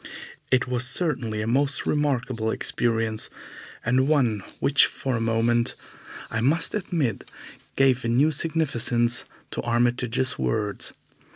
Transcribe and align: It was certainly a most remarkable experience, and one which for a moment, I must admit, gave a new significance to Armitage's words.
It 0.49 0.67
was 0.67 0.87
certainly 0.87 1.43
a 1.43 1.47
most 1.47 1.85
remarkable 1.85 2.49
experience, 2.49 3.29
and 3.85 4.07
one 4.07 4.39
which 4.59 4.87
for 4.87 5.15
a 5.15 5.21
moment, 5.21 5.75
I 6.31 6.41
must 6.41 6.73
admit, 6.73 7.29
gave 7.75 8.03
a 8.03 8.07
new 8.07 8.31
significance 8.31 9.25
to 9.51 9.61
Armitage's 9.61 10.39
words. 10.39 10.93